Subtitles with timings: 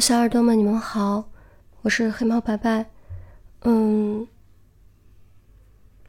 [0.00, 1.30] 小耳朵们，你们好，
[1.82, 2.86] 我是黑猫白白。
[3.62, 4.26] 嗯，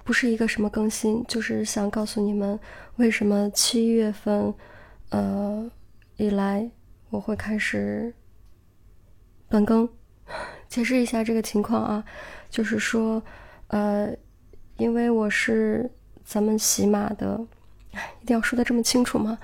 [0.03, 2.59] 不是一个什么更新，就是想告诉你们，
[2.97, 4.53] 为什么七月份，
[5.09, 5.71] 呃，
[6.17, 6.69] 以来
[7.09, 8.13] 我会开始
[9.49, 9.87] 断更。
[10.67, 12.03] 解释一下这个情况啊，
[12.49, 13.23] 就是说，
[13.67, 14.13] 呃，
[14.77, 15.89] 因为我是
[16.25, 17.39] 咱们喜马的，
[18.21, 19.37] 一定要说的这么清楚吗？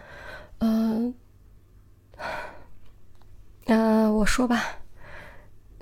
[0.60, 1.06] 嗯。
[1.06, 1.14] 呃，
[4.24, 4.64] 我说吧，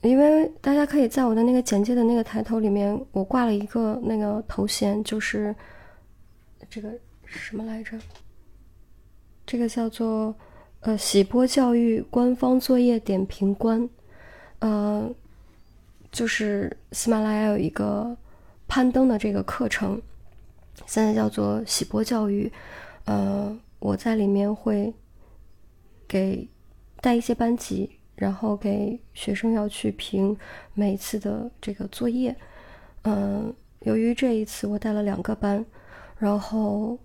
[0.02, 5.56] 因为大家可以在我的那个简介的那个抬头里面，我挂了一个那个头衔，就是
[6.68, 6.92] 这个
[7.24, 8.00] 什么来着？
[9.46, 10.36] 这个叫做
[10.80, 13.88] 呃喜播教育官方作业点评官，
[14.58, 15.08] 呃，
[16.12, 18.18] 就是喜马拉雅有一个
[18.68, 20.02] 攀登的这个课程，
[20.88, 22.52] 现在叫做喜播教育，
[23.06, 24.92] 呃，我在里面会
[26.08, 26.50] 给。
[27.04, 27.90] 带一些班级，
[28.22, 30.38] 然后给学生要去评
[30.76, 32.36] 每次的这个作业。
[33.02, 35.66] 嗯，由于这一次我带了两个班，
[36.20, 37.00] 然后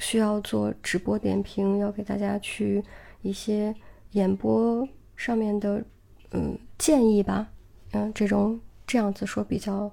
[0.00, 2.82] 需要做直播点评，要给大家去
[3.22, 3.72] 一些
[4.10, 5.84] 演播上面的
[6.32, 7.46] 嗯建议吧。
[7.92, 9.88] 嗯，这种这样子说比较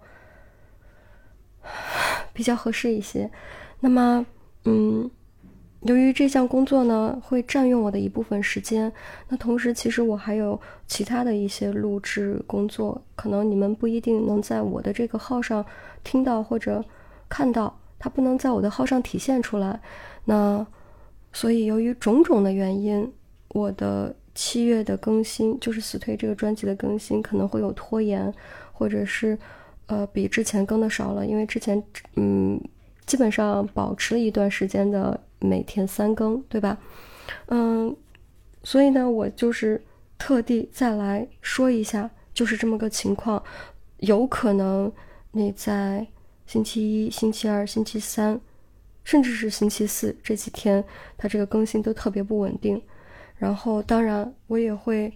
[2.33, 3.29] 比较合适一些。
[3.79, 4.25] 那么，
[4.63, 5.11] 嗯。
[5.85, 8.91] 由于这项工作呢会占用我的一部分时间，
[9.29, 15.63] 那同时其实我还有其他的一些录制工作，可能你们不一定能在我的这个号上
[16.03, 16.83] 听到或者
[17.29, 19.79] 看到，它不能在我的号上体现出来。
[20.23, 20.65] 那
[21.31, 23.13] 所以由于种种的原因，
[23.49, 28.33] 我的七月的更新就是死推这个专辑的更新可能会有拖延，
[28.73, 29.37] 或者是
[29.85, 31.83] 呃比之前更的少了，因为之前
[32.15, 32.59] 嗯
[33.05, 35.19] 基本上保持了一段时间的。
[35.45, 36.77] 每天三更，对吧？
[37.47, 37.95] 嗯，
[38.63, 39.81] 所以呢，我就是
[40.17, 43.41] 特地再来说一下，就是这么个情况。
[43.99, 44.91] 有可能
[45.31, 46.05] 你在
[46.45, 48.39] 星期一、星期二、星期三，
[49.03, 50.83] 甚至是星期四这几天，
[51.17, 52.81] 它这个更新都特别不稳定。
[53.37, 55.11] 然后，当然我也会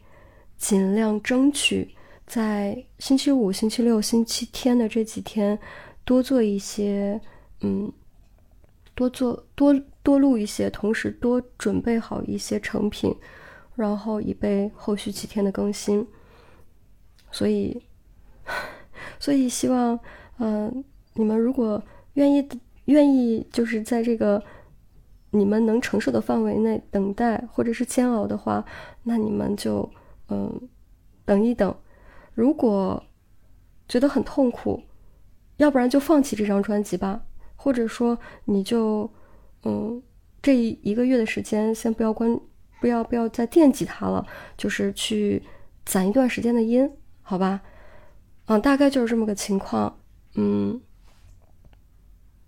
[0.57, 1.95] 尽量争取
[2.25, 5.57] 在星期五、星期六、星期天的这几天
[6.03, 7.19] 多做一些，
[7.61, 7.91] 嗯。
[8.99, 9.73] 多做多
[10.03, 13.15] 多录一些，同时多准备好一些成品，
[13.75, 16.05] 然后以备后续几天的更新。
[17.31, 17.81] 所以，
[19.17, 19.97] 所以希望，
[20.39, 20.83] 嗯，
[21.13, 21.81] 你们如果
[22.15, 22.45] 愿意
[22.85, 24.43] 愿意，就是在这个
[25.31, 28.65] 你们能承受的范围内等待或者是煎熬的话，
[29.03, 29.89] 那你们就
[30.27, 30.67] 嗯
[31.23, 31.73] 等一等。
[32.33, 33.01] 如果
[33.87, 34.83] 觉得很痛苦，
[35.55, 37.23] 要不然就放弃这张专辑吧。
[37.61, 39.11] 或者说，你就，
[39.63, 40.01] 嗯，
[40.41, 42.39] 这一个月的时间，先不要关，
[42.79, 44.25] 不要不要再惦记它了，
[44.55, 45.43] 就是去
[45.85, 46.89] 攒一段时间的音，
[47.21, 47.59] 好吧？
[48.45, 49.99] 嗯，大概就是这么个情况，
[50.35, 50.79] 嗯。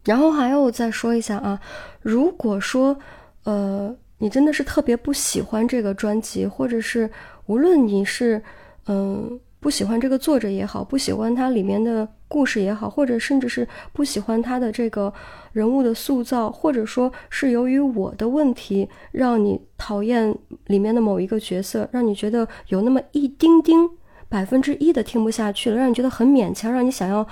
[0.06, 1.60] 然后还有再说一下啊，
[2.02, 2.98] 如果说，
[3.44, 7.12] 呃，你真的是特别不喜欢这个专辑，或者是
[7.48, 8.42] 无论你是，
[8.86, 9.38] 嗯。
[9.62, 15.14] 不喜欢这个作者也好，不喜欢它里面的故事也好，或者甚至是不喜欢他的这个
[15.54, 20.36] 人物的塑造，或者说是由于我的问题让你讨厌
[20.66, 23.88] 里面的某一个角色，让你觉得有那么一丁丁
[24.28, 27.28] 百分之一的听不下去了，让你觉得很勉强，让你想要，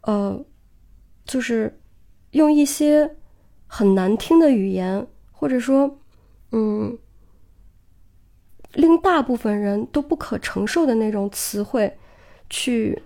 [0.00, 0.42] 呃，
[1.26, 1.78] 就是
[2.30, 3.16] 用一些
[3.66, 5.98] 很难听的语言，或者说，
[6.52, 6.96] 嗯。
[8.76, 11.98] 令大部分人都不可承受的那种词汇，
[12.48, 13.02] 去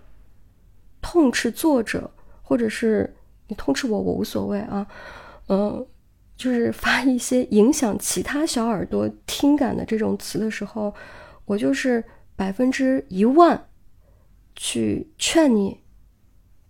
[1.00, 2.10] 痛斥作者，
[2.42, 3.16] 或者是
[3.48, 4.86] 你痛斥我，我无所谓啊，
[5.48, 5.86] 嗯，
[6.36, 10.92] 就是发一些影响其他小耳朵听感的这种词的时候，
[11.44, 12.04] 我就是
[12.36, 13.68] 百分之一万
[14.56, 15.80] 去劝你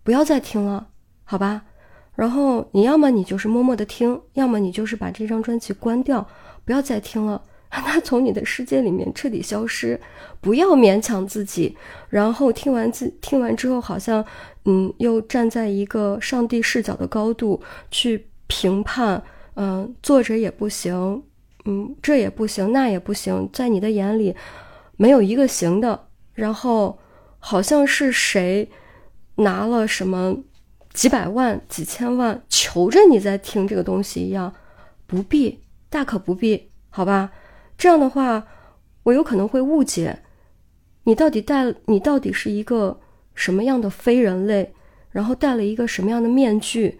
[0.03, 0.89] 不要再听了，
[1.23, 1.65] 好吧？
[2.15, 6.27] 然后你要么你就是默默的听，要么你就是把这张专辑关掉，
[6.63, 7.43] 不要再听了。
[7.71, 9.99] 让他从你的世界里面彻底消失，
[10.41, 11.77] 不要勉强自己。
[12.09, 14.23] 然后听完自听完之后，好像
[14.65, 19.23] 嗯，又站在一个上帝视角的高度去评判，
[19.55, 21.23] 嗯，作者也不行，
[21.63, 24.35] 嗯，这也不行，那也不行，在你的眼里
[24.97, 26.07] 没有一个行的。
[26.33, 26.99] 然后
[27.39, 28.69] 好像是谁
[29.35, 30.35] 拿了什么
[30.93, 34.53] 几百万、几千万，求着你在听这个东西一样，
[35.07, 35.59] 不必，
[35.89, 37.31] 大可不必，好吧？
[37.81, 38.45] 这样的话，
[39.01, 40.19] 我有可能会误解，
[41.05, 43.01] 你到底带你到底是一个
[43.33, 44.75] 什么样的非人类，
[45.09, 46.99] 然后戴了一个什么样的面具，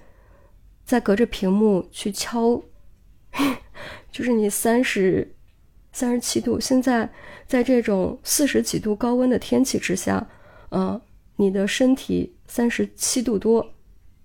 [0.83, 2.59] 在隔着屏幕去敲，
[4.11, 5.35] 就是你三十
[5.91, 6.59] 三十七度。
[6.59, 7.07] 现在
[7.45, 10.27] 在这种四十几度高温的天气之下，
[10.71, 10.99] 嗯，
[11.35, 13.63] 你的身体三十七度多，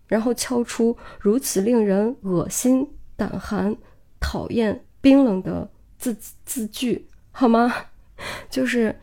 [0.06, 3.76] 然后敲出如此令人恶心、胆寒、
[4.19, 7.72] 讨厌、冰冷的字字句，好吗？
[8.48, 8.98] 就是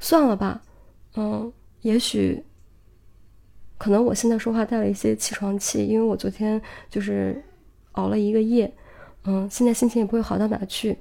[0.00, 0.60] 算了吧，
[1.14, 1.52] 嗯，
[1.82, 2.44] 也许
[3.78, 6.60] 可能我现在说话带了一些起床气，因为我昨天
[6.90, 7.44] 就是
[7.92, 8.72] 熬了一个夜。
[9.24, 10.98] 嗯，现在心情也不会好到哪去。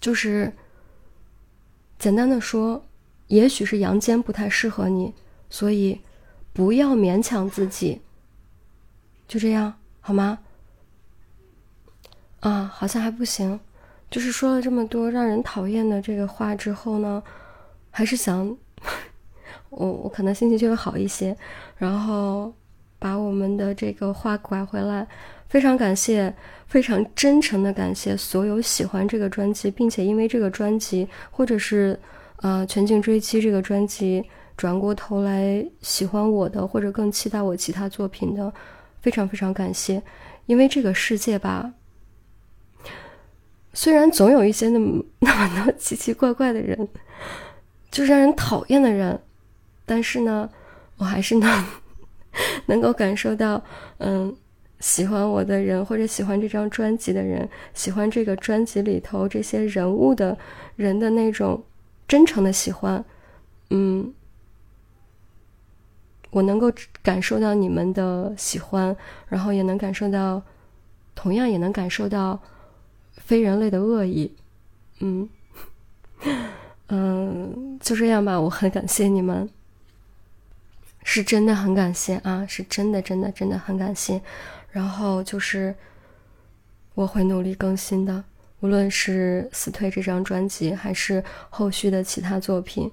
[0.00, 0.52] 就是
[1.98, 2.86] 简单的说，
[3.26, 5.14] 也许是阳间不太适合你，
[5.50, 6.00] 所以
[6.52, 8.00] 不要勉强自己。
[9.26, 10.38] 就这样好吗？
[12.40, 13.58] 啊，好像还不行。
[14.10, 17.22] 就是说了这么多让人讨厌的这个话之后呢，
[17.90, 18.56] 还是想
[19.70, 21.36] 我我可能心情就会好一些，
[21.76, 22.52] 然后
[22.98, 25.06] 把我们的这个话拐回来。
[25.48, 26.34] 非常感谢，
[26.66, 31.98] 非常真诚的感谢所有喜欢这个专辑，并且因为这个专辑，或者是
[32.42, 34.22] 呃《全境追击》这个专辑，
[34.58, 38.52] 转过头来喜欢我的，或者更期待我其他作品的，
[39.00, 40.02] 非常非常感谢。
[40.44, 41.72] 因为这个世界吧，
[43.80, 46.88] 虽然总有一些那么 那么多奇奇怪怪的人，
[47.92, 49.22] 就是让人讨厌的人，
[49.86, 50.50] 但是呢，
[50.96, 51.64] 我还是能
[52.66, 53.62] 能够感受到，
[53.98, 54.36] 嗯。
[54.80, 60.38] 喜欢我的人，或者喜欢这张专辑的人，喜欢这个专辑里头这些人物的
[60.76, 61.64] 人的那种
[62.06, 63.04] 真诚的喜欢，
[63.70, 64.14] 嗯，
[66.30, 66.72] 我能够
[67.02, 68.96] 感受到你们的喜欢，
[69.26, 70.40] 然后也能感受到，
[71.16, 72.40] 同样也能感受到
[73.18, 74.34] 非人类的恶意，
[75.00, 75.28] 嗯，
[76.88, 79.48] 嗯，就这样吧，我很感谢你们，
[81.04, 84.20] 是真的很感谢啊，是真的，真的，真的很感谢。
[84.70, 85.74] 然后就是，
[86.94, 88.22] 我会努力更新的，
[88.60, 92.90] 无论是死退这张专辑，还是后续的其他作品，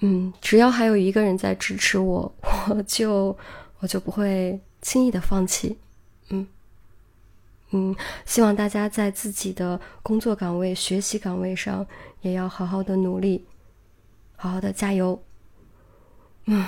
[0.00, 2.32] 嗯，只要还有一个人在支持我，
[2.70, 3.36] 我就
[3.80, 5.76] 我就不会轻易的放弃，
[7.70, 7.94] 嗯，
[8.24, 11.86] 希望大家在自己的工作岗位、学习岗位上
[12.22, 13.46] 也要好好的努力，
[14.36, 15.22] 好好的加油，
[16.46, 16.64] 嗯，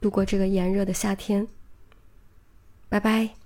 [0.00, 1.48] 度过这个炎热的夏天，
[2.88, 3.45] 拜拜。